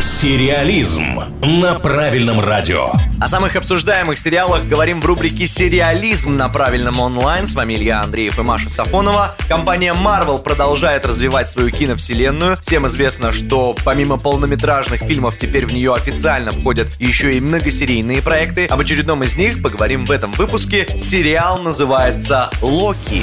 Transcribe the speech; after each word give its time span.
Сериализм 0.00 1.20
на 1.42 1.74
правильном 1.74 2.40
радио. 2.40 2.90
О 3.20 3.28
самых 3.28 3.54
обсуждаемых 3.56 4.18
сериалах 4.18 4.64
говорим 4.64 4.98
в 4.98 5.04
рубрике 5.04 5.46
«Сериализм» 5.46 6.36
на 6.36 6.48
правильном 6.48 6.98
онлайн. 6.98 7.46
С 7.46 7.52
вами 7.52 7.74
Илья 7.74 8.00
Андреев 8.00 8.38
и 8.38 8.42
Маша 8.42 8.70
Сафонова. 8.70 9.36
Компания 9.46 9.92
Marvel 9.92 10.42
продолжает 10.42 11.04
развивать 11.04 11.50
свою 11.50 11.70
киновселенную. 11.70 12.56
Всем 12.62 12.86
известно, 12.86 13.30
что 13.30 13.76
помимо 13.84 14.16
полнометражных 14.16 15.02
фильмов 15.02 15.36
теперь 15.36 15.66
в 15.66 15.74
нее 15.74 15.92
официально 15.92 16.50
входят 16.50 16.88
еще 16.98 17.32
и 17.32 17.40
многосерийные 17.40 18.22
проекты. 18.22 18.66
Об 18.66 18.80
очередном 18.80 19.22
из 19.22 19.36
них 19.36 19.62
поговорим 19.62 20.06
в 20.06 20.10
этом 20.12 20.32
выпуске. 20.32 20.86
Сериал 21.02 21.60
называется 21.60 22.48
«Локи». 22.62 23.22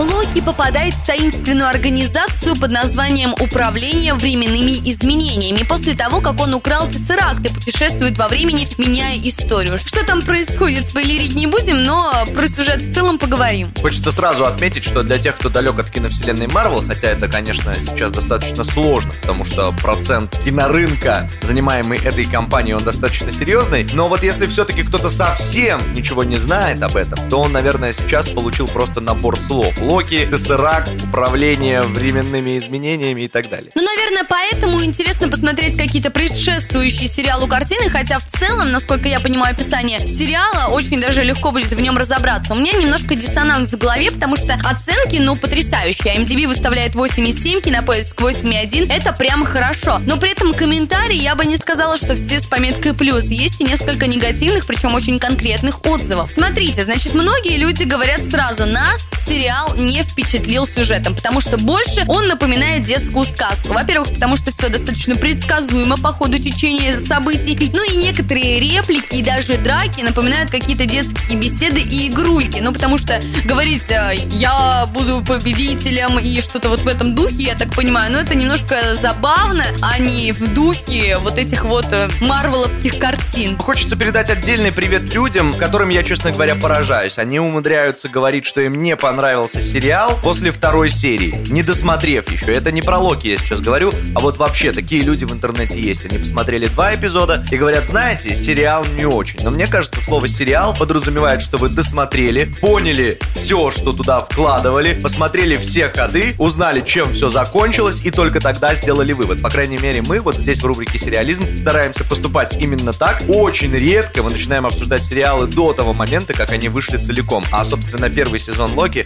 Локи 0.00 0.40
попадает 0.40 0.94
в 0.94 1.04
таинственную 1.04 1.68
организацию 1.68 2.54
под 2.56 2.70
названием 2.70 3.34
«Управление 3.40 4.14
временными 4.14 4.78
изменениями» 4.88 5.64
после 5.64 5.94
того, 5.94 6.20
как 6.20 6.40
он 6.40 6.54
украл 6.54 6.88
тессеракт 6.88 7.44
и 7.44 7.52
путешествует 7.52 8.16
во 8.16 8.28
времени, 8.28 8.68
меняя 8.78 9.18
историю. 9.18 9.76
Что 9.78 10.06
там 10.06 10.22
происходит, 10.22 10.86
спойлерить 10.86 11.34
не 11.34 11.48
будем, 11.48 11.82
но 11.82 12.12
про 12.32 12.46
сюжет 12.46 12.82
в 12.82 12.92
целом 12.92 13.18
поговорим. 13.18 13.72
Хочется 13.80 14.12
сразу 14.12 14.46
отметить, 14.46 14.84
что 14.84 15.02
для 15.02 15.18
тех, 15.18 15.34
кто 15.36 15.48
далек 15.48 15.78
от 15.80 15.90
киновселенной 15.90 16.46
Марвел, 16.46 16.84
хотя 16.86 17.08
это, 17.08 17.26
конечно, 17.26 17.74
сейчас 17.80 18.12
достаточно 18.12 18.62
сложно, 18.62 19.12
потому 19.20 19.44
что 19.44 19.72
процент 19.72 20.38
кинорынка, 20.44 21.28
занимаемый 21.42 21.98
этой 21.98 22.24
компанией, 22.24 22.74
он 22.74 22.84
достаточно 22.84 23.32
серьезный, 23.32 23.86
но 23.94 24.08
вот 24.08 24.22
если 24.22 24.46
все-таки 24.46 24.84
кто-то 24.84 25.10
совсем 25.10 25.92
ничего 25.92 26.22
не 26.22 26.36
знает 26.36 26.82
об 26.84 26.96
этом, 26.96 27.18
то 27.28 27.40
он, 27.40 27.52
наверное, 27.52 27.92
сейчас 27.92 28.28
получил 28.28 28.68
просто 28.68 29.00
набор 29.00 29.36
слов. 29.36 29.74
Локи, 29.88 30.28
Тессеракт, 30.30 30.90
управление 31.02 31.80
временными 31.80 32.58
изменениями 32.58 33.22
и 33.22 33.28
так 33.28 33.48
далее. 33.48 33.72
Ну, 33.74 33.82
наверное, 33.82 34.24
поэтому 34.28 34.84
интересно 34.84 35.28
посмотреть 35.28 35.78
какие-то 35.78 36.10
предшествующие 36.10 37.08
сериалу 37.08 37.48
картины, 37.48 37.88
хотя 37.88 38.18
в 38.18 38.26
целом, 38.26 38.70
насколько 38.70 39.08
я 39.08 39.18
понимаю 39.18 39.54
описание 39.54 40.06
сериала, 40.06 40.68
очень 40.68 41.00
даже 41.00 41.22
легко 41.22 41.52
будет 41.52 41.72
в 41.72 41.80
нем 41.80 41.96
разобраться. 41.96 42.52
У 42.52 42.56
меня 42.56 42.72
немножко 42.72 43.14
диссонанс 43.14 43.72
в 43.72 43.78
голове, 43.78 44.10
потому 44.10 44.36
что 44.36 44.58
оценки, 44.62 45.16
ну, 45.16 45.36
потрясающие. 45.36 46.18
MDB 46.18 46.46
выставляет 46.46 46.94
8,7, 46.94 47.62
Кинопоиск 47.62 48.20
8,1. 48.20 48.92
Это 48.92 49.14
прям 49.14 49.42
хорошо. 49.46 50.02
Но 50.04 50.18
при 50.18 50.32
этом 50.32 50.52
комментарии 50.52 51.16
я 51.16 51.34
бы 51.34 51.46
не 51.46 51.56
сказала, 51.56 51.96
что 51.96 52.14
все 52.14 52.40
с 52.40 52.46
пометкой 52.46 52.92
плюс. 52.92 53.30
Есть 53.30 53.62
и 53.62 53.64
несколько 53.64 54.06
негативных, 54.06 54.66
причем 54.66 54.94
очень 54.94 55.18
конкретных 55.18 55.86
отзывов. 55.86 56.30
Смотрите, 56.30 56.84
значит, 56.84 57.14
многие 57.14 57.56
люди 57.56 57.84
говорят 57.84 58.22
сразу, 58.22 58.66
нас 58.66 59.08
сериал 59.14 59.77
не 59.78 60.02
впечатлил 60.02 60.66
сюжетом, 60.66 61.14
потому 61.14 61.40
что 61.40 61.56
больше 61.56 62.04
он 62.08 62.26
напоминает 62.26 62.84
детскую 62.84 63.24
сказку. 63.24 63.72
Во-первых, 63.72 64.12
потому 64.14 64.36
что 64.36 64.50
все 64.50 64.68
достаточно 64.68 65.16
предсказуемо 65.16 65.96
по 65.96 66.12
ходу 66.12 66.38
течения 66.38 66.98
событий. 67.00 67.70
Ну 67.72 67.82
и 67.90 67.96
некоторые 67.96 68.60
реплики 68.60 69.16
и 69.16 69.22
даже 69.22 69.56
драки 69.56 70.02
напоминают 70.02 70.50
какие-то 70.50 70.86
детские 70.86 71.38
беседы 71.38 71.80
и 71.80 72.08
игрульки. 72.08 72.60
Ну, 72.60 72.72
потому 72.72 72.98
что 72.98 73.20
говорить 73.44 73.90
«я 74.30 74.86
буду 74.92 75.22
победителем» 75.24 76.18
и 76.18 76.40
что-то 76.40 76.68
вот 76.68 76.80
в 76.80 76.88
этом 76.88 77.14
духе, 77.14 77.36
я 77.36 77.54
так 77.54 77.74
понимаю, 77.74 78.12
но 78.12 78.18
это 78.18 78.36
немножко 78.36 78.76
забавно, 78.94 79.64
а 79.80 79.98
не 79.98 80.32
в 80.32 80.52
духе 80.52 81.18
вот 81.18 81.38
этих 81.38 81.64
вот 81.64 81.86
э, 81.92 82.08
марвеловских 82.20 82.98
картин. 82.98 83.56
Хочется 83.56 83.96
передать 83.96 84.30
отдельный 84.30 84.72
привет 84.72 85.12
людям, 85.14 85.52
которым 85.54 85.88
я, 85.88 86.02
честно 86.02 86.32
говоря, 86.32 86.54
поражаюсь. 86.54 87.18
Они 87.18 87.40
умудряются 87.40 88.08
говорить, 88.08 88.44
что 88.44 88.60
им 88.60 88.82
не 88.82 88.96
понравился 88.96 89.60
сериал 89.68 90.18
после 90.22 90.50
второй 90.50 90.88
серии, 90.88 91.44
не 91.50 91.62
досмотрев 91.62 92.30
еще. 92.32 92.52
Это 92.52 92.72
не 92.72 92.80
про 92.80 92.98
Локи 92.98 93.28
я 93.28 93.36
сейчас 93.36 93.60
говорю, 93.60 93.92
а 94.14 94.20
вот 94.20 94.38
вообще 94.38 94.72
такие 94.72 95.02
люди 95.02 95.26
в 95.26 95.32
интернете 95.32 95.78
есть. 95.78 96.06
Они 96.06 96.16
посмотрели 96.16 96.68
два 96.68 96.94
эпизода 96.94 97.44
и 97.50 97.56
говорят, 97.56 97.84
знаете, 97.84 98.34
сериал 98.34 98.86
не 98.96 99.04
очень. 99.04 99.40
Но 99.42 99.50
мне 99.50 99.66
кажется, 99.66 100.00
слово 100.00 100.26
«сериал» 100.26 100.74
подразумевает, 100.74 101.42
что 101.42 101.58
вы 101.58 101.68
досмотрели, 101.68 102.44
поняли 102.62 103.18
все, 103.34 103.70
что 103.70 103.92
туда 103.92 104.20
вкладывали, 104.20 104.94
посмотрели 104.94 105.58
все 105.58 105.88
ходы, 105.88 106.34
узнали, 106.38 106.80
чем 106.80 107.12
все 107.12 107.28
закончилось, 107.28 108.00
и 108.02 108.10
только 108.10 108.40
тогда 108.40 108.74
сделали 108.74 109.12
вывод. 109.12 109.42
По 109.42 109.50
крайней 109.50 109.78
мере, 109.78 110.00
мы 110.00 110.20
вот 110.20 110.36
здесь 110.38 110.62
в 110.62 110.64
рубрике 110.64 110.96
«Сериализм» 110.96 111.58
стараемся 111.58 112.04
поступать 112.04 112.56
именно 112.58 112.94
так. 112.94 113.22
Очень 113.28 113.74
редко 113.74 114.22
мы 114.22 114.30
начинаем 114.30 114.64
обсуждать 114.64 115.02
сериалы 115.02 115.46
до 115.46 115.74
того 115.74 115.92
момента, 115.92 116.32
как 116.32 116.52
они 116.52 116.70
вышли 116.70 116.96
целиком. 116.96 117.44
А, 117.52 117.64
собственно, 117.64 118.08
первый 118.08 118.40
сезон 118.40 118.72
Локи 118.74 119.04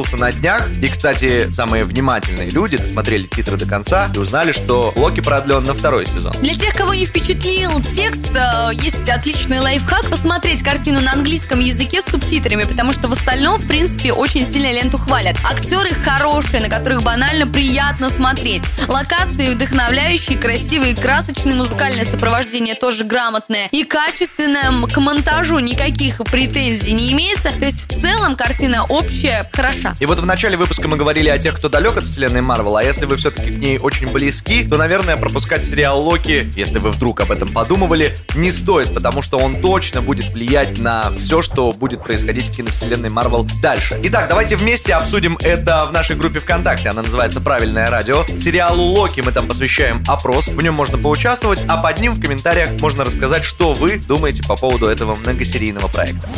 завершился 0.00 0.16
на 0.16 0.32
днях. 0.32 0.68
И, 0.82 0.88
кстати, 0.88 1.50
самые 1.50 1.84
внимательные 1.84 2.50
люди 2.50 2.76
досмотрели 2.76 3.24
титры 3.24 3.56
до 3.56 3.66
конца 3.66 4.10
и 4.14 4.18
узнали, 4.18 4.52
что 4.52 4.92
Локи 4.96 5.20
продлен 5.20 5.64
на 5.64 5.74
второй 5.74 6.06
сезон. 6.06 6.32
Для 6.40 6.54
тех, 6.54 6.74
кого 6.74 6.94
не 6.94 7.06
впечатлил 7.06 7.82
текст, 7.82 8.30
э, 8.34 8.70
есть 8.72 9.08
отличный 9.08 9.60
лайфхак 9.60 10.10
посмотреть 10.10 10.62
картину 10.62 11.00
на 11.00 11.12
английском 11.12 11.60
языке 11.60 12.00
с 12.00 12.06
субтитрами, 12.06 12.64
потому 12.64 12.92
что 12.92 13.08
в 13.08 13.12
остальном, 13.12 13.60
в 13.60 13.66
принципе, 13.66 14.12
очень 14.12 14.46
сильно 14.46 14.72
ленту 14.72 14.98
хвалят. 14.98 15.36
Актеры 15.44 15.90
хорошие, 15.90 16.60
на 16.60 16.68
которых 16.68 17.02
банально 17.02 17.46
приятно 17.46 18.10
смотреть. 18.10 18.62
Локации 18.88 19.54
вдохновляющие, 19.54 20.38
красивые, 20.38 20.94
красочные, 20.94 21.54
музыкальное 21.54 22.04
сопровождение 22.04 22.74
тоже 22.74 23.04
грамотное 23.04 23.68
и 23.70 23.84
качественное. 23.84 24.70
К 24.86 24.96
монтажу 24.98 25.58
никаких 25.58 26.18
претензий 26.30 26.92
не 26.92 27.12
имеется. 27.12 27.50
То 27.58 27.66
есть 27.66 27.82
в 27.82 28.00
целом 28.00 28.36
картина 28.36 28.84
общая 28.84 29.48
хороша. 29.52 29.89
И 29.98 30.06
вот 30.06 30.20
в 30.20 30.26
начале 30.26 30.56
выпуска 30.56 30.88
мы 30.88 30.96
говорили 30.96 31.28
о 31.28 31.38
тех, 31.38 31.54
кто 31.54 31.68
далек 31.68 31.96
от 31.96 32.04
вселенной 32.04 32.40
Марвел, 32.40 32.76
а 32.76 32.84
если 32.84 33.06
вы 33.06 33.16
все-таки 33.16 33.50
к 33.50 33.56
ней 33.56 33.78
очень 33.78 34.10
близки, 34.12 34.64
то, 34.64 34.76
наверное, 34.76 35.16
пропускать 35.16 35.64
сериал 35.64 36.02
Локи, 36.02 36.50
если 36.56 36.78
вы 36.78 36.90
вдруг 36.90 37.20
об 37.20 37.32
этом 37.32 37.48
подумывали, 37.48 38.16
не 38.34 38.52
стоит, 38.52 38.94
потому 38.94 39.22
что 39.22 39.38
он 39.38 39.60
точно 39.60 40.02
будет 40.02 40.30
влиять 40.30 40.78
на 40.78 41.12
все, 41.16 41.42
что 41.42 41.72
будет 41.72 42.02
происходить 42.02 42.46
в 42.46 42.56
киновселенной 42.56 43.10
Марвел 43.10 43.46
дальше. 43.62 44.00
Итак, 44.04 44.28
давайте 44.28 44.56
вместе 44.56 44.94
обсудим 44.94 45.36
это 45.40 45.86
в 45.86 45.92
нашей 45.92 46.16
группе 46.16 46.40
ВКонтакте. 46.40 46.88
Она 46.88 47.02
называется 47.02 47.40
«Правильное 47.40 47.88
радио». 47.90 48.24
Сериалу 48.38 48.82
Локи 48.82 49.20
мы 49.20 49.32
там 49.32 49.46
посвящаем 49.46 50.02
опрос, 50.06 50.48
в 50.48 50.62
нем 50.62 50.74
можно 50.74 50.98
поучаствовать, 50.98 51.62
а 51.68 51.76
под 51.76 51.98
ним 52.00 52.14
в 52.14 52.20
комментариях 52.20 52.80
можно 52.80 53.04
рассказать, 53.04 53.44
что 53.44 53.74
вы 53.74 53.98
думаете 53.98 54.42
по 54.42 54.56
поводу 54.56 54.86
этого 54.86 55.16
многосерийного 55.16 55.88
проекта. 55.88 56.28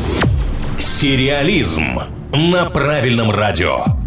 Сериализм 0.84 2.00
на 2.32 2.68
правильном 2.68 3.30
радио. 3.30 4.01